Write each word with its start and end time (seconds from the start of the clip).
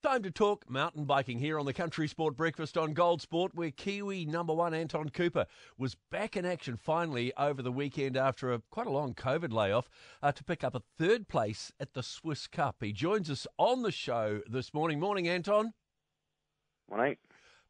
Time 0.00 0.22
to 0.22 0.30
talk 0.30 0.70
mountain 0.70 1.06
biking 1.06 1.40
here 1.40 1.58
on 1.58 1.66
the 1.66 1.72
Country 1.72 2.06
Sport 2.06 2.36
Breakfast 2.36 2.78
on 2.78 2.92
Gold 2.92 3.20
Sport, 3.20 3.56
where 3.56 3.72
Kiwi 3.72 4.26
number 4.26 4.54
one 4.54 4.72
Anton 4.72 5.08
Cooper 5.08 5.44
was 5.76 5.96
back 6.08 6.36
in 6.36 6.46
action 6.46 6.76
finally 6.76 7.32
over 7.36 7.62
the 7.62 7.72
weekend 7.72 8.16
after 8.16 8.52
a 8.52 8.62
quite 8.70 8.86
a 8.86 8.92
long 8.92 9.12
COVID 9.12 9.52
layoff 9.52 9.90
uh, 10.22 10.30
to 10.30 10.44
pick 10.44 10.62
up 10.62 10.76
a 10.76 10.84
third 11.00 11.26
place 11.26 11.72
at 11.80 11.94
the 11.94 12.04
Swiss 12.04 12.46
Cup. 12.46 12.76
He 12.80 12.92
joins 12.92 13.28
us 13.28 13.44
on 13.58 13.82
the 13.82 13.90
show 13.90 14.40
this 14.48 14.72
morning. 14.72 15.00
Morning, 15.00 15.26
Anton. 15.26 15.72
Morning. 16.88 17.16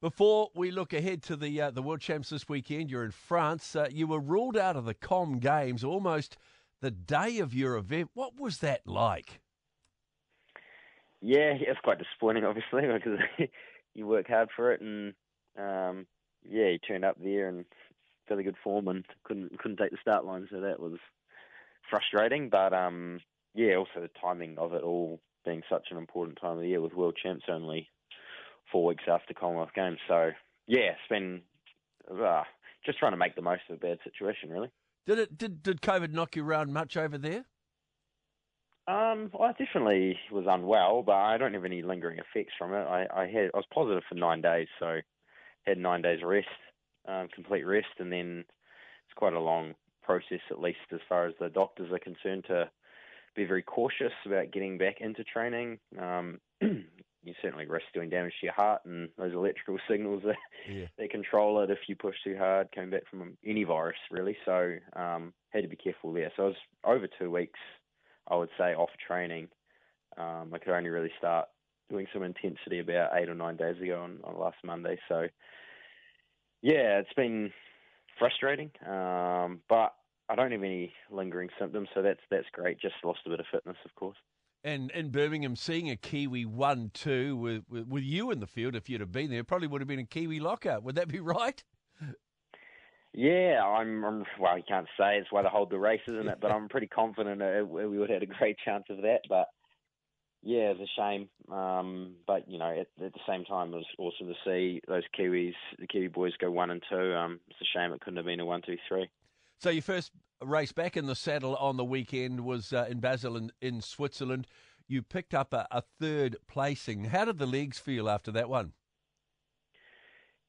Before 0.03 0.51
we 0.55 0.71
look 0.71 0.93
ahead 0.93 1.23
to 1.25 1.37
the 1.37 1.59
uh, 1.59 1.71
the 1.71 1.83
World 1.83 2.03
Champs 2.03 2.29
this 2.29 2.47
weekend, 2.47 2.91
you're 2.91 3.07
in 3.07 3.11
France. 3.11 3.75
Uh, 3.75 3.89
you 3.91 4.07
were 4.07 4.21
ruled 4.21 4.59
out 4.59 4.77
of 4.77 4.85
the 4.85 4.93
Com 4.93 5.39
Games 5.39 5.83
almost 5.83 6.37
the 6.83 6.91
day 6.91 7.39
of 7.39 7.55
your 7.55 7.79
event. 7.79 8.11
What 8.13 8.39
was 8.39 8.59
that 8.59 8.87
like? 8.87 9.41
Yeah, 11.21 11.55
it's 11.55 11.81
quite 11.83 11.99
disappointing, 11.99 12.45
obviously, 12.47 12.83
because 12.93 13.19
you 13.95 14.07
work 14.07 14.29
hard 14.29 14.49
for 14.55 14.73
it, 14.73 14.81
and 14.81 15.15
um, 15.59 16.07
yeah, 16.49 16.71
he 16.71 16.79
turned 16.79 17.05
up 17.05 17.17
there 17.23 17.49
in 17.49 17.65
fairly 18.27 18.45
good 18.45 18.57
form 18.63 18.89
and 18.89 19.05
couldn't 19.25 19.59
couldn't 19.59 19.79
take 19.79 19.91
the 19.91 19.99
start 20.01 20.25
line, 20.25 20.47
so 20.51 20.61
that 20.61 20.81
was 20.81 20.99
frustrating. 21.91 22.49
But 22.51 22.73
um, 22.73 23.21
yeah, 23.55 23.77
also 23.77 24.01
the 24.01 24.11
timing 24.21 24.59
of 24.59 24.73
it 24.75 24.83
all 24.83 25.21
being 25.45 25.63
such 25.69 25.89
an 25.91 25.97
important 25.97 26.39
time 26.41 26.57
of 26.57 26.61
the 26.61 26.69
year 26.69 26.81
with 26.81 26.95
World 26.95 27.17
Champs 27.21 27.47
only 27.49 27.89
four 28.71 28.85
weeks 28.85 29.05
after 29.09 29.35
Commonwealth 29.35 29.71
Games. 29.75 29.99
So 30.07 30.31
yeah, 30.67 30.93
it's 30.93 31.09
been 31.09 31.43
uh, 32.11 32.43
just 32.85 32.99
trying 32.99 33.13
to 33.13 33.17
make 33.17 33.35
the 33.35 33.43
most 33.43 33.63
of 33.69 33.77
a 33.77 33.81
bad 33.81 33.99
situation, 34.05 34.51
really. 34.51 34.71
Did 35.07 35.19
it 35.19 35.39
did 35.39 35.63
did 35.63 35.81
COVID 35.81 36.13
knock 36.13 36.37
you 36.37 36.45
around 36.45 36.73
much 36.73 36.97
over 36.97 37.19
there? 37.19 37.45
Um, 38.89 39.31
I 39.39 39.53
definitely 39.53 40.19
was 40.33 40.47
unwell, 40.49 41.03
but 41.03 41.13
I 41.13 41.37
don't 41.37 41.53
have 41.53 41.67
any 41.67 41.83
lingering 41.83 42.19
effects 42.19 42.55
from 42.59 42.73
it. 42.73 42.85
I, 42.85 43.07
I 43.15 43.27
had 43.27 43.51
I 43.53 43.59
was 43.59 43.67
positive 43.73 44.03
for 44.09 44.15
nine 44.15 44.41
days, 44.41 44.67
so 44.79 45.01
had 45.67 45.77
nine 45.77 46.01
days 46.01 46.21
rest, 46.25 46.49
um, 47.07 47.29
complete 47.35 47.65
rest, 47.65 47.89
and 47.99 48.11
then 48.11 48.47
it's 48.49 49.15
quite 49.15 49.35
a 49.35 49.41
long 49.41 49.75
process, 50.03 50.41
at 50.51 50.63
least 50.63 50.79
as 50.95 51.01
far 51.07 51.27
as 51.27 51.35
the 51.39 51.51
doctors 51.51 51.93
are 51.93 51.99
concerned, 51.99 52.45
to 52.49 52.71
be 53.37 53.45
very 53.45 53.63
cautious 53.63 54.13
about 54.25 54.53
getting 54.53 54.79
back 54.79 55.03
into 55.03 55.23
training. 55.23 55.79
Um, 56.01 56.39
you 56.63 57.35
certainly 57.43 57.67
risk 57.67 57.85
doing 57.93 58.09
damage 58.09 58.33
to 58.41 58.47
your 58.47 58.55
heart 58.55 58.81
and 58.87 59.11
those 59.19 59.35
electrical 59.35 59.77
signals 59.91 60.23
that 60.25 60.37
yeah. 60.67 60.87
they 60.97 61.09
control 61.09 61.61
it 61.61 61.71
if 61.71 61.79
you 61.89 61.95
push 61.95 62.17
too 62.25 62.39
hard, 62.39 62.69
coming 62.75 62.89
back 62.89 63.03
from 63.11 63.37
any 63.45 63.65
virus 63.65 63.99
really. 64.11 64.37
So 64.47 64.77
um, 64.97 65.35
had 65.51 65.63
to 65.63 65.69
be 65.69 65.77
careful 65.77 66.15
there. 66.15 66.33
So 66.37 66.45
I 66.45 66.47
was 66.47 66.57
over 66.85 67.07
two 67.19 67.31
weeks 67.31 67.59
I 68.29 68.37
would 68.37 68.51
say 68.59 68.75
off 68.75 68.91
training. 69.07 69.49
Um, 70.17 70.53
I 70.53 70.59
could 70.59 70.75
only 70.75 70.91
really 70.91 71.13
start 71.19 71.49
doing 71.91 72.07
some 72.13 72.23
intensity 72.23 72.81
about 72.81 73.11
eight 73.15 73.29
or 73.29 73.35
nine 73.35 73.57
days 73.57 73.81
ago 73.81 74.03
on, 74.03 74.19
on 74.25 74.39
last 74.39 74.57
Monday. 74.65 74.99
So 75.09 75.29
yeah, 76.63 76.99
it's 76.99 77.13
been 77.15 77.53
frustrating, 78.19 78.71
um, 78.87 79.61
but 79.69 79.95
I 80.29 80.35
don't 80.35 80.53
have 80.53 80.63
any 80.63 80.93
lingering 81.11 81.49
symptoms, 81.59 81.89
so 81.95 82.03
that's 82.03 82.21
that's 82.31 82.47
great. 82.53 82.81
Just 82.81 82.97
lost 83.05 83.21
a 83.27 83.31
bit 83.31 83.41
of 83.41 83.47
fitness, 83.51 83.77
of 83.85 83.95
course. 83.95 84.17
And 84.65 84.91
in 84.91 85.11
Birmingham, 85.11 85.55
seeing 85.55 85.89
a 85.89 85.97
Kiwi 85.97 86.45
one-two 86.45 87.37
with, 87.37 87.63
with, 87.71 87.87
with 87.87 88.03
you 88.03 88.33
in 88.33 88.41
the 88.41 88.47
field, 88.47 88.75
if 88.75 88.89
you'd 88.89 89.01
have 89.01 89.13
been 89.13 89.31
there, 89.31 89.45
probably 89.45 89.69
would 89.69 89.81
have 89.81 89.87
been 89.87 90.01
a 90.01 90.05
Kiwi 90.05 90.41
lockout. 90.41 90.83
Would 90.83 90.97
that 90.97 91.07
be 91.07 91.21
right? 91.21 91.63
Yeah, 93.19 93.65
I'm, 93.65 94.05
I'm. 94.05 94.25
Well, 94.39 94.57
you 94.57 94.63
can't 94.69 94.87
say 94.97 95.19
it's 95.19 95.33
why 95.33 95.43
they 95.43 95.49
hold 95.49 95.71
the 95.71 95.79
race, 95.79 96.01
isn't 96.07 96.29
it? 96.29 96.39
But 96.41 96.53
I'm 96.53 96.69
pretty 96.69 96.87
confident 96.87 97.43
we 97.69 97.99
would 97.99 98.11
have 98.11 98.23
had 98.23 98.31
a 98.31 98.33
great 98.39 98.57
chance 98.65 98.85
of 98.91 98.99
that. 98.99 99.23
But 99.29 99.49
yeah, 100.41 100.73
it's 100.73 100.81
a 100.81 100.87
shame. 100.97 101.29
Um, 101.53 102.15
but 102.29 102.49
you 102.49 102.61
know, 102.61 102.71
at, 102.71 103.05
at, 103.05 103.13
the 103.13 103.19
same 103.27 103.45
time, 103.45 103.75
it 103.75 103.79
was 103.79 103.87
awesome 103.99 104.29
to 104.29 104.35
see 104.45 104.81
those 104.87 105.03
Kiwis, 105.19 105.55
the 105.81 105.89
Kiwi 105.89 106.07
boys, 106.07 106.33
go 106.41 106.49
one 106.49 106.71
and 106.71 106.81
two. 106.89 107.13
Um, 107.13 107.41
it's 107.49 107.61
a 107.61 107.65
shame 107.77 107.93
it 107.93 108.01
couldn't 108.03 108.19
have 108.19 108.27
been 108.27 108.39
a 108.39 108.47
one, 108.47 108.63
two, 108.65 108.77
three. 108.89 109.11
So 109.59 109.71
your 109.71 109.83
first 109.83 110.13
race 110.41 110.71
back 110.71 110.97
in 110.97 111.07
the 111.07 111.17
saddle 111.17 111.57
on 111.57 111.77
the 111.77 111.85
weekend 111.85 112.45
was 112.45 112.73
uh, 112.73 112.87
in 112.89 113.01
Basel 113.01 113.37
in, 113.37 113.51
in 113.61 113.81
Switzerland. 113.81 114.47
You 114.87 115.03
picked 115.03 115.35
up 115.35 115.53
a, 115.53 115.67
a 115.73 115.83
third 115.99 116.37
placing. 116.47 117.07
How 117.07 117.25
did 117.25 117.39
the 117.39 117.47
legs 117.47 117.81
feel 117.81 118.09
after 118.09 118.31
that 118.31 118.49
one? 118.49 118.75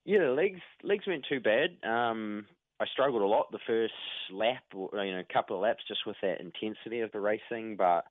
Yeah, 0.06 0.20
the 0.20 0.34
legs 0.34 0.62
legs 0.84 1.08
weren't 1.08 1.26
too 1.28 1.40
bad. 1.40 1.78
Um, 1.84 2.46
I 2.80 2.86
struggled 2.88 3.22
a 3.22 3.26
lot 3.26 3.52
the 3.52 3.60
first 3.68 3.94
lap, 4.32 4.64
or, 4.74 4.90
you 5.04 5.12
know, 5.12 5.20
a 5.20 5.34
couple 5.34 5.56
of 5.56 5.62
laps 5.62 5.84
just 5.88 6.06
with 6.06 6.16
that 6.22 6.40
intensity 6.40 7.02
of 7.02 7.12
the 7.12 7.20
racing, 7.20 7.76
but 7.76 8.06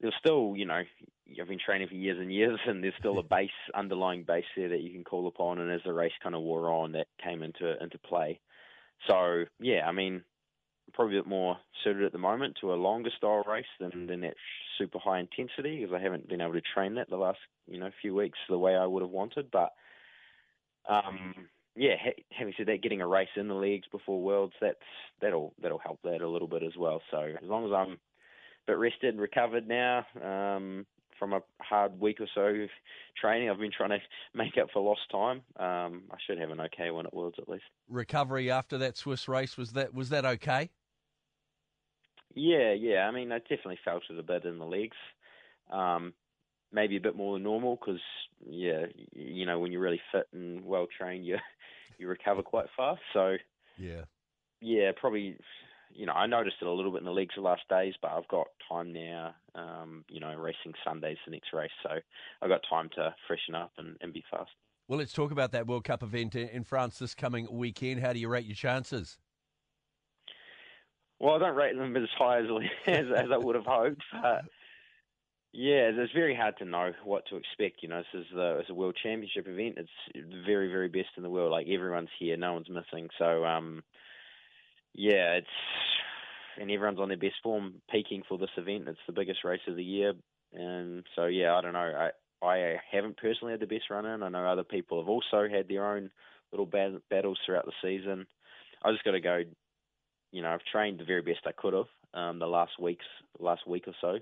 there's 0.00 0.14
still, 0.18 0.54
you 0.56 0.64
know, 0.64 0.82
I've 1.40 1.48
been 1.48 1.58
training 1.64 1.88
for 1.88 1.94
years 1.94 2.18
and 2.18 2.32
years, 2.32 2.58
and 2.66 2.82
there's 2.82 2.94
still 2.98 3.18
a 3.18 3.22
base, 3.30 3.50
underlying 3.74 4.24
base 4.24 4.44
there 4.56 4.70
that 4.70 4.80
you 4.80 4.90
can 4.90 5.04
call 5.04 5.28
upon. 5.28 5.60
And 5.60 5.70
as 5.70 5.82
the 5.84 5.92
race 5.92 6.12
kind 6.22 6.34
of 6.34 6.42
wore 6.42 6.70
on, 6.70 6.92
that 6.92 7.06
came 7.22 7.42
into 7.42 7.80
into 7.82 7.98
play. 7.98 8.40
So 9.08 9.44
yeah, 9.60 9.86
I 9.86 9.92
mean, 9.92 10.24
probably 10.94 11.16
a 11.16 11.20
bit 11.20 11.28
more 11.28 11.56
suited 11.84 12.04
at 12.04 12.12
the 12.12 12.18
moment 12.18 12.58
to 12.60 12.72
a 12.72 12.74
longer 12.74 13.10
style 13.16 13.44
race 13.46 13.64
than 13.78 14.06
than 14.06 14.20
that 14.22 14.34
super 14.78 14.98
high 14.98 15.20
intensity 15.20 15.80
because 15.80 15.94
I 15.94 16.02
haven't 16.02 16.28
been 16.28 16.40
able 16.40 16.54
to 16.54 16.62
train 16.74 16.94
that 16.94 17.08
the 17.08 17.16
last 17.16 17.38
you 17.68 17.78
know 17.78 17.90
few 18.00 18.14
weeks 18.14 18.38
the 18.48 18.58
way 18.58 18.74
I 18.74 18.86
would 18.86 19.02
have 19.02 19.10
wanted. 19.10 19.50
But 19.50 19.70
um, 20.88 21.34
yeah, 21.76 21.94
ha- 22.02 22.24
having 22.32 22.54
said 22.56 22.66
that, 22.66 22.82
getting 22.82 23.00
a 23.00 23.06
race 23.06 23.28
in 23.36 23.48
the 23.48 23.54
leagues 23.54 23.86
before 23.90 24.20
Worlds, 24.20 24.54
that's 24.60 24.78
that'll 25.20 25.54
that'll 25.60 25.78
help 25.78 26.00
that 26.04 26.20
a 26.20 26.28
little 26.28 26.48
bit 26.48 26.62
as 26.62 26.76
well. 26.76 27.00
So 27.10 27.18
as 27.18 27.48
long 27.48 27.66
as 27.66 27.72
I'm 27.72 27.92
a 27.92 27.96
bit 28.66 28.78
rested 28.78 29.14
and 29.14 29.20
recovered 29.20 29.68
now 29.68 30.04
um, 30.22 30.86
from 31.18 31.32
a 31.32 31.40
hard 31.60 32.00
week 32.00 32.20
or 32.20 32.26
so 32.34 32.40
of 32.40 32.70
training, 33.20 33.50
I've 33.50 33.58
been 33.58 33.72
trying 33.76 33.90
to 33.90 34.00
make 34.34 34.58
up 34.60 34.68
for 34.72 34.82
lost 34.82 35.02
time. 35.10 35.42
Um, 35.56 36.02
I 36.10 36.16
should 36.26 36.38
have 36.38 36.50
an 36.50 36.60
okay 36.60 36.90
one 36.90 37.06
at 37.06 37.14
Worlds 37.14 37.38
at 37.38 37.48
least. 37.48 37.64
Recovery 37.88 38.50
after 38.50 38.78
that 38.78 38.96
Swiss 38.96 39.28
race 39.28 39.56
was 39.56 39.72
that 39.72 39.94
was 39.94 40.08
that 40.10 40.24
okay? 40.24 40.70
Yeah, 42.34 42.72
yeah. 42.72 43.08
I 43.08 43.10
mean, 43.10 43.32
I 43.32 43.38
definitely 43.38 43.78
felt 43.84 44.02
it 44.08 44.18
a 44.18 44.22
bit 44.22 44.44
in 44.44 44.58
the 44.58 44.66
legs. 44.66 44.96
Um, 45.70 46.14
maybe 46.72 46.96
a 46.96 47.00
bit 47.00 47.16
more 47.16 47.34
than 47.34 47.42
normal 47.42 47.76
because 47.76 48.00
yeah, 48.48 48.86
you 49.12 49.46
know 49.46 49.58
when 49.58 49.72
you're 49.72 49.80
really 49.80 50.00
fit 50.12 50.26
and 50.32 50.64
well 50.64 50.86
trained, 50.96 51.26
you 51.26 51.36
you 51.98 52.08
recover 52.08 52.42
quite 52.42 52.66
fast. 52.76 53.00
So 53.12 53.36
yeah, 53.78 54.02
yeah, 54.60 54.92
probably. 54.98 55.36
You 55.92 56.06
know, 56.06 56.12
I 56.12 56.26
noticed 56.26 56.58
it 56.62 56.68
a 56.68 56.72
little 56.72 56.92
bit 56.92 57.00
in 57.00 57.04
the 57.04 57.10
legs 57.10 57.34
the 57.34 57.40
last 57.40 57.62
days, 57.68 57.94
but 58.00 58.12
I've 58.12 58.28
got 58.28 58.46
time 58.70 58.92
now. 58.92 59.34
Um, 59.56 60.04
you 60.08 60.20
know, 60.20 60.32
racing 60.36 60.72
Sundays 60.84 61.16
the 61.26 61.32
next 61.32 61.52
race, 61.52 61.72
so 61.82 61.90
I've 62.40 62.48
got 62.48 62.60
time 62.70 62.90
to 62.94 63.12
freshen 63.26 63.56
up 63.56 63.72
and, 63.76 63.96
and 64.00 64.12
be 64.12 64.22
fast. 64.30 64.52
Well, 64.86 65.00
let's 65.00 65.12
talk 65.12 65.32
about 65.32 65.50
that 65.50 65.66
World 65.66 65.82
Cup 65.82 66.04
event 66.04 66.36
in 66.36 66.62
France 66.62 67.00
this 67.00 67.12
coming 67.12 67.48
weekend. 67.50 68.00
How 68.00 68.12
do 68.12 68.20
you 68.20 68.28
rate 68.28 68.44
your 68.44 68.54
chances? 68.54 69.18
Well, 71.20 71.34
I 71.34 71.38
don't 71.38 71.54
rate 71.54 71.76
them 71.76 71.96
as 71.96 72.08
high 72.18 72.40
as 72.40 72.46
as, 72.86 73.06
as 73.16 73.26
I 73.32 73.36
would 73.36 73.54
have 73.54 73.66
hoped. 73.66 74.02
But 74.12 74.42
yeah, 75.52 75.90
it's 75.92 76.12
very 76.12 76.34
hard 76.34 76.56
to 76.58 76.64
know 76.64 76.92
what 77.04 77.24
to 77.26 77.36
expect. 77.36 77.82
You 77.82 77.88
know, 77.88 77.98
this 77.98 78.20
is 78.20 78.26
the 78.32 78.58
it's 78.60 78.70
a 78.70 78.74
world 78.74 78.96
championship 79.02 79.48
event. 79.48 79.78
It's 79.78 79.90
the 80.14 80.42
very 80.46 80.68
very 80.68 80.88
best 80.88 81.08
in 81.16 81.24
the 81.24 81.30
world. 81.30 81.50
Like 81.50 81.66
everyone's 81.68 82.08
here, 82.18 82.36
no 82.36 82.52
one's 82.52 82.70
missing. 82.70 83.08
So 83.18 83.44
um, 83.44 83.82
yeah, 84.94 85.34
it's 85.34 85.46
and 86.60 86.70
everyone's 86.70 87.00
on 87.00 87.08
their 87.08 87.16
best 87.16 87.36
form, 87.42 87.74
peaking 87.90 88.22
for 88.28 88.38
this 88.38 88.50
event. 88.56 88.88
It's 88.88 88.98
the 89.06 89.12
biggest 89.12 89.42
race 89.42 89.60
of 89.66 89.74
the 89.74 89.82
year, 89.82 90.12
and 90.52 91.04
so 91.16 91.26
yeah, 91.26 91.56
I 91.56 91.60
don't 91.62 91.72
know. 91.72 92.10
I 92.42 92.46
I 92.46 92.76
haven't 92.90 93.16
personally 93.16 93.52
had 93.52 93.60
the 93.60 93.66
best 93.66 93.90
run 93.90 94.06
in. 94.06 94.22
I 94.22 94.28
know 94.28 94.46
other 94.46 94.64
people 94.64 95.00
have 95.00 95.08
also 95.08 95.48
had 95.50 95.66
their 95.66 95.84
own 95.84 96.10
little 96.52 96.66
bat- 96.66 97.02
battles 97.10 97.38
throughout 97.44 97.66
the 97.66 97.72
season. 97.82 98.26
I 98.84 98.92
just 98.92 99.04
got 99.04 99.12
to 99.12 99.20
go. 99.20 99.42
You 100.30 100.42
know, 100.42 100.50
I've 100.50 100.64
trained 100.70 101.00
the 101.00 101.04
very 101.04 101.22
best 101.22 101.40
I 101.44 101.50
could 101.50 101.74
have 101.74 101.86
um, 102.14 102.38
the 102.38 102.46
last 102.46 102.80
weeks, 102.80 103.04
last 103.40 103.66
week 103.66 103.88
or 103.88 103.94
so 104.00 104.20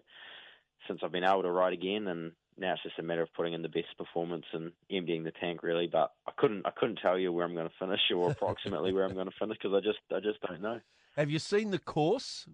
since 0.89 1.01
I've 1.03 1.13
been 1.13 1.25
able 1.25 1.43
to 1.43 1.51
ride 1.51 1.73
again, 1.73 2.09
and 2.09 2.33
now 2.59 2.73
it's 2.73 2.83
just 2.83 2.99
a 2.99 3.03
matter 3.03 3.23
of 3.23 3.33
putting 3.35 3.53
in 3.53 3.63
the 3.63 3.69
best 3.69 3.97
performance 3.97 4.47
and 4.53 4.73
emptying 4.91 5.23
the 5.23 5.33
tank 5.33 5.63
really. 5.63 5.87
But 5.87 6.13
I 6.27 6.33
couldn't 6.37 6.67
I 6.67 6.71
couldn't 6.71 6.99
tell 7.01 7.19
you 7.19 7.33
where 7.33 7.45
I'm 7.45 7.55
going 7.55 7.69
to 7.69 7.75
finish 7.79 8.01
or 8.15 8.31
approximately 8.33 8.93
where 8.93 9.05
I'm 9.05 9.15
going 9.15 9.27
to 9.27 9.39
finish 9.39 9.59
because 9.63 9.77
I 9.77 9.81
just 9.81 10.01
I 10.13 10.21
just 10.21 10.41
don't 10.41 10.63
know. 10.63 10.81
Have 11.17 11.31
you 11.31 11.39
seen 11.39 11.71
the 11.71 11.79
course? 11.79 12.47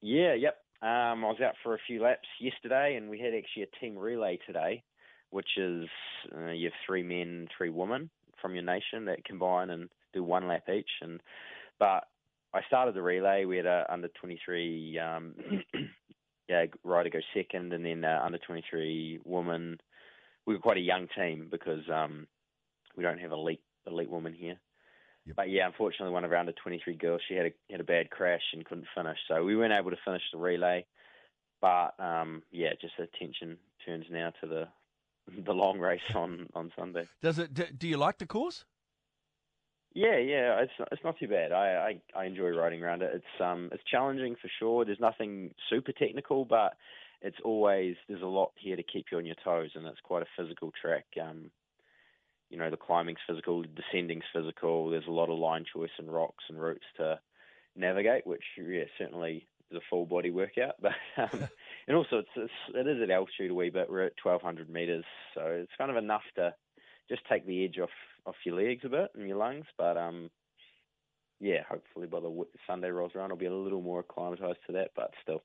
Yeah, 0.00 0.34
yep. 0.34 0.58
Um, 0.80 1.24
I 1.24 1.28
was 1.28 1.40
out 1.44 1.54
for 1.62 1.74
a 1.74 1.80
few 1.86 2.00
laps 2.00 2.28
yesterday, 2.40 2.94
and 2.94 3.10
we 3.10 3.18
had 3.18 3.34
actually 3.34 3.64
a 3.64 3.80
team 3.80 3.98
relay 3.98 4.38
today, 4.46 4.84
which 5.30 5.56
is 5.56 5.88
uh, 6.36 6.50
you 6.50 6.66
have 6.66 6.72
three 6.86 7.02
men, 7.02 7.48
three 7.56 7.70
women 7.70 8.10
from 8.40 8.54
your 8.54 8.62
nation 8.62 9.06
that 9.06 9.24
combine 9.24 9.70
and 9.70 9.88
do 10.12 10.22
one 10.22 10.46
lap 10.46 10.68
each. 10.72 10.90
And 11.02 11.20
but 11.80 12.04
I 12.54 12.60
started 12.66 12.94
the 12.94 13.02
relay. 13.02 13.44
We 13.44 13.56
had 13.56 13.66
a 13.66 13.86
under 13.88 14.08
23 14.20 14.98
um, 14.98 15.34
yeah, 16.48 16.66
Ryder 16.82 17.10
go 17.10 17.20
second, 17.34 17.72
and 17.72 17.84
then 17.84 18.04
uh, 18.04 18.20
under 18.24 18.38
23 18.38 19.20
woman. 19.24 19.78
We 20.46 20.54
were 20.54 20.60
quite 20.60 20.78
a 20.78 20.80
young 20.80 21.08
team 21.14 21.48
because 21.50 21.82
um, 21.92 22.26
we 22.96 23.02
don't 23.02 23.20
have 23.20 23.32
elite 23.32 23.60
elite 23.86 24.10
women 24.10 24.34
here. 24.34 24.58
Yep. 25.26 25.36
But 25.36 25.50
yeah, 25.50 25.66
unfortunately, 25.66 26.12
one 26.12 26.24
of 26.24 26.32
our 26.32 26.38
under 26.38 26.52
23 26.52 26.94
girls 26.94 27.20
she 27.28 27.34
had 27.34 27.46
a 27.46 27.52
had 27.70 27.80
a 27.80 27.84
bad 27.84 28.10
crash 28.10 28.42
and 28.54 28.64
couldn't 28.64 28.86
finish, 28.94 29.18
so 29.28 29.44
we 29.44 29.56
weren't 29.56 29.74
able 29.74 29.90
to 29.90 29.98
finish 30.04 30.22
the 30.32 30.38
relay. 30.38 30.86
But 31.60 31.94
um, 31.98 32.42
yeah, 32.50 32.70
just 32.80 32.94
a 32.98 33.06
tension 33.18 33.58
turns 33.84 34.06
now 34.10 34.32
to 34.40 34.46
the 34.46 34.68
the 35.44 35.52
long 35.52 35.78
race 35.78 36.00
on 36.14 36.48
on 36.54 36.72
Sunday. 36.76 37.06
Does 37.20 37.38
it? 37.38 37.52
Do, 37.52 37.66
do 37.66 37.86
you 37.86 37.98
like 37.98 38.18
the 38.18 38.26
course? 38.26 38.64
Yeah, 39.94 40.18
yeah, 40.18 40.60
it's 40.60 40.72
it's 40.92 41.02
not 41.04 41.18
too 41.18 41.28
bad. 41.28 41.52
I, 41.52 42.00
I 42.16 42.20
I 42.20 42.24
enjoy 42.26 42.50
riding 42.50 42.82
around 42.82 43.02
it. 43.02 43.10
It's 43.14 43.40
um 43.40 43.70
it's 43.72 43.82
challenging 43.90 44.36
for 44.40 44.48
sure. 44.58 44.84
There's 44.84 45.00
nothing 45.00 45.54
super 45.70 45.92
technical, 45.92 46.44
but 46.44 46.76
it's 47.22 47.38
always 47.44 47.96
there's 48.08 48.22
a 48.22 48.26
lot 48.26 48.52
here 48.56 48.76
to 48.76 48.82
keep 48.82 49.06
you 49.10 49.18
on 49.18 49.26
your 49.26 49.34
toes, 49.42 49.70
and 49.74 49.86
it's 49.86 50.00
quite 50.04 50.22
a 50.22 50.26
physical 50.36 50.72
track. 50.80 51.06
Um, 51.20 51.50
you 52.50 52.58
know, 52.58 52.70
the 52.70 52.76
climbing's 52.76 53.18
physical, 53.28 53.62
the 53.62 53.68
descending's 53.68 54.24
physical. 54.34 54.90
There's 54.90 55.06
a 55.06 55.12
lot 55.12 55.30
of 55.30 55.38
line 55.38 55.64
choice 55.70 55.90
and 55.98 56.12
rocks 56.12 56.44
and 56.48 56.60
roots 56.60 56.86
to 56.98 57.18
navigate, 57.76 58.26
which 58.26 58.44
yeah, 58.56 58.84
certainly 58.98 59.46
is 59.70 59.76
a 59.78 59.80
full 59.90 60.06
body 60.06 60.30
workout. 60.30 60.76
But 60.82 60.92
um, 61.16 61.48
and 61.88 61.96
also 61.96 62.18
it's, 62.18 62.28
it's 62.36 62.52
it 62.74 62.86
is 62.86 63.02
at 63.02 63.10
altitude 63.10 63.50
a 63.50 63.54
wee 63.54 63.70
bit. 63.70 63.90
We're 63.90 64.04
at 64.06 64.12
1200 64.22 64.68
meters, 64.70 65.04
so 65.34 65.42
it's 65.46 65.72
kind 65.78 65.90
of 65.90 65.96
enough 65.96 66.24
to 66.36 66.54
just 67.08 67.22
take 67.28 67.46
the 67.46 67.64
edge 67.64 67.78
off 67.82 67.90
off 68.28 68.36
your 68.44 68.56
legs 68.56 68.84
a 68.84 68.88
bit 68.88 69.10
and 69.14 69.28
your 69.28 69.36
lungs. 69.36 69.66
But 69.76 69.96
um, 69.96 70.30
yeah, 71.40 71.62
hopefully 71.68 72.06
by 72.06 72.20
the 72.20 72.44
Sunday 72.66 72.90
rolls 72.90 73.12
around, 73.14 73.30
I'll 73.30 73.36
be 73.36 73.46
a 73.46 73.54
little 73.54 73.82
more 73.82 74.00
acclimatized 74.00 74.60
to 74.66 74.72
that. 74.74 74.90
But 74.94 75.12
still. 75.22 75.42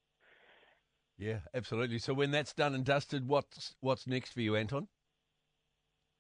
Yeah, 1.17 1.39
absolutely. 1.53 1.99
So 1.99 2.13
when 2.13 2.31
that's 2.31 2.53
done 2.53 2.73
and 2.73 2.83
dusted, 2.83 3.27
what's 3.27 3.75
what's 3.81 4.07
next 4.07 4.33
for 4.33 4.41
you, 4.41 4.55
Anton? 4.55 4.87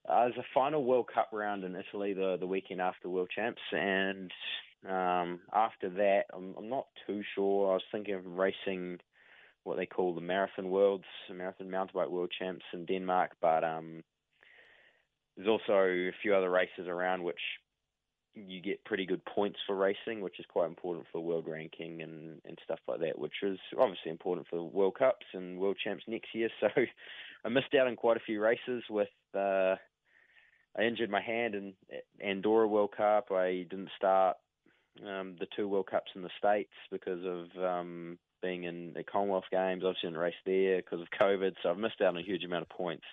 Uh, 0.07 0.25
there's 0.25 0.37
a 0.37 0.45
final 0.53 0.83
World 0.83 1.09
Cup 1.13 1.29
round 1.31 1.63
in 1.63 1.75
Italy 1.75 2.13
the 2.13 2.37
the 2.39 2.47
weekend 2.47 2.81
after 2.81 3.09
World 3.09 3.29
Champs, 3.33 3.61
and 3.71 4.31
um, 4.87 5.39
after 5.53 5.89
that, 5.89 6.23
I'm, 6.33 6.55
I'm 6.57 6.69
not 6.69 6.87
too 7.07 7.23
sure. 7.35 7.71
I 7.71 7.73
was 7.75 7.83
thinking 7.91 8.15
of 8.15 8.25
racing 8.25 8.99
what 9.63 9.77
they 9.77 9.85
call 9.85 10.13
the 10.13 10.21
Marathon 10.21 10.69
Worlds, 10.69 11.05
Marathon 11.31 11.71
Mountain 11.71 11.93
Bike 11.95 12.09
World 12.09 12.33
Champs 12.37 12.65
in 12.73 12.85
Denmark, 12.85 13.31
but 13.41 13.63
um, 13.63 14.03
there's 15.35 15.47
also 15.47 15.73
a 15.73 16.11
few 16.21 16.35
other 16.35 16.49
races 16.49 16.87
around 16.87 17.23
which 17.23 17.39
you 18.35 18.61
get 18.61 18.83
pretty 18.83 19.05
good 19.05 19.23
points 19.25 19.59
for 19.67 19.75
racing, 19.75 20.21
which 20.21 20.39
is 20.39 20.45
quite 20.47 20.67
important 20.67 21.05
for 21.11 21.21
world 21.21 21.47
ranking 21.47 22.01
and, 22.01 22.41
and 22.45 22.57
stuff 22.63 22.79
like 22.87 22.99
that, 22.99 23.17
which 23.17 23.43
is 23.43 23.59
obviously 23.79 24.09
important 24.09 24.47
for 24.49 24.63
World 24.63 24.95
Cups 24.97 25.25
and 25.33 25.59
World 25.59 25.77
Champs 25.83 26.03
next 26.07 26.33
year. 26.33 26.49
So 26.59 26.69
I 27.45 27.49
missed 27.49 27.75
out 27.79 27.87
on 27.87 27.95
quite 27.95 28.17
a 28.17 28.21
few 28.25 28.41
races 28.41 28.83
with. 28.89 29.09
Uh, 29.35 29.75
I 30.75 30.83
injured 30.83 31.09
my 31.09 31.21
hand 31.21 31.55
in 31.55 31.73
Andorra 32.19 32.67
World 32.67 32.93
Cup. 32.95 33.31
I 33.31 33.65
didn't 33.69 33.89
start 33.95 34.37
um, 35.01 35.35
the 35.39 35.47
two 35.55 35.67
World 35.67 35.87
Cups 35.87 36.11
in 36.15 36.21
the 36.21 36.29
States 36.37 36.71
because 36.91 37.19
of 37.25 37.63
um, 37.63 38.17
being 38.41 38.63
in 38.63 38.93
the 38.93 39.03
Commonwealth 39.03 39.43
Games. 39.51 39.83
Obviously, 39.85 40.09
didn't 40.09 40.19
race 40.19 40.33
there 40.45 40.77
because 40.77 41.01
of 41.01 41.07
COVID, 41.19 41.53
so 41.61 41.69
I've 41.69 41.77
missed 41.77 42.01
out 42.01 42.09
on 42.09 42.17
a 42.17 42.23
huge 42.23 42.43
amount 42.43 42.63
of 42.63 42.69
points. 42.69 43.05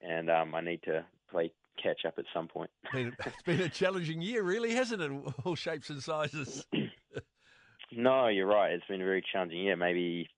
And 0.00 0.30
um, 0.30 0.54
I 0.54 0.60
need 0.60 0.82
to 0.84 1.04
play 1.32 1.52
catch 1.82 2.04
up 2.06 2.14
at 2.18 2.24
some 2.34 2.48
point. 2.48 2.70
it's 2.94 3.42
been 3.44 3.60
a 3.60 3.68
challenging 3.68 4.20
year, 4.20 4.42
really, 4.42 4.74
hasn't 4.74 5.02
it? 5.02 5.10
All 5.44 5.54
shapes 5.54 5.90
and 5.90 6.02
sizes. 6.02 6.66
no, 7.92 8.28
you're 8.28 8.46
right. 8.46 8.72
It's 8.72 8.86
been 8.86 9.00
a 9.00 9.04
very 9.04 9.24
challenging 9.32 9.60
year. 9.60 9.76
Maybe 9.76 10.28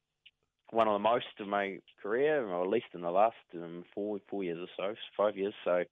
one 0.70 0.88
of 0.88 0.94
the 0.94 0.99
most 0.99 1.26
of 1.41 1.49
my 1.49 1.79
career, 2.02 2.46
or 2.46 2.62
at 2.62 2.70
least 2.70 2.87
in 2.94 3.00
the 3.00 3.11
last 3.11 3.37
um, 3.55 3.85
four 3.94 4.19
four 4.29 4.44
years 4.44 4.58
or 4.58 4.69
so, 4.76 4.94
five 5.17 5.37
years. 5.37 5.55
So, 5.64 5.85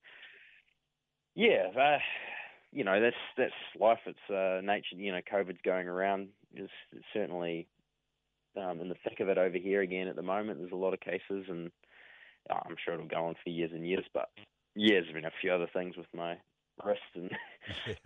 yeah, 1.35 1.67
uh, 1.77 1.97
you 2.71 2.83
know 2.83 2.99
that's 3.01 3.15
that's 3.37 3.53
life. 3.79 3.99
It's 4.05 4.29
uh, 4.29 4.61
nature. 4.65 4.95
You 4.95 5.11
know, 5.11 5.21
COVID's 5.31 5.61
going 5.63 5.87
around. 5.87 6.29
It's, 6.53 6.71
it's 6.91 7.05
certainly 7.13 7.67
um, 8.57 8.79
in 8.81 8.89
the 8.89 8.95
thick 9.03 9.19
of 9.19 9.29
it 9.29 9.37
over 9.37 9.57
here 9.57 9.81
again 9.81 10.07
at 10.07 10.15
the 10.15 10.21
moment. 10.21 10.59
There's 10.59 10.71
a 10.71 10.75
lot 10.75 10.93
of 10.93 10.99
cases, 10.99 11.45
and 11.49 11.71
oh, 12.51 12.59
I'm 12.65 12.75
sure 12.83 12.93
it'll 12.93 13.07
go 13.07 13.25
on 13.25 13.35
for 13.43 13.49
years 13.49 13.71
and 13.73 13.87
years. 13.87 14.05
But 14.13 14.29
yeah, 14.75 14.99
there's 15.01 15.13
been 15.13 15.25
a 15.25 15.31
few 15.41 15.51
other 15.51 15.69
things 15.73 15.97
with 15.97 16.07
my 16.15 16.37
wrist 16.83 17.01
and 17.15 17.31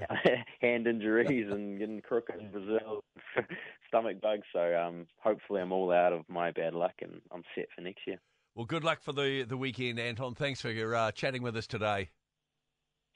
hand 0.62 0.88
injuries 0.88 1.48
and 1.52 1.80
getting 1.80 2.02
crooked 2.02 2.40
in 2.40 2.52
Brazil, 2.52 3.04
stomach 3.88 4.22
bugs. 4.22 4.44
So 4.54 4.76
um, 4.76 5.08
hopefully 5.20 5.62
I'm 5.62 5.72
all 5.72 5.92
out 5.92 6.14
of 6.14 6.22
my 6.28 6.52
bad 6.52 6.74
luck 6.74 6.94
and 7.02 7.22
I'm 7.32 7.44
set 7.56 7.68
for 7.76 7.82
next 7.82 8.02
year. 8.06 8.20
Well, 8.56 8.66
good 8.66 8.84
luck 8.84 9.02
for 9.02 9.14
the 9.14 9.44
the 9.44 9.58
weekend, 9.58 10.00
Anton. 10.00 10.34
Thanks 10.34 10.62
for 10.62 10.72
your 10.72 10.96
uh, 10.96 11.12
chatting 11.12 11.44
with 11.44 11.56
us 11.56 11.68
today. 11.68 12.10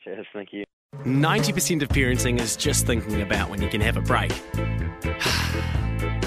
Cheers, 0.03 0.27
thank 0.33 0.49
you. 0.51 0.63
90% 1.05 1.81
of 1.81 1.89
parenting 1.89 2.39
is 2.39 2.55
just 2.55 2.85
thinking 2.85 3.21
about 3.21 3.49
when 3.49 3.61
you 3.61 3.69
can 3.69 3.81
have 3.81 3.97
a 3.97 4.01
break. 4.01 4.31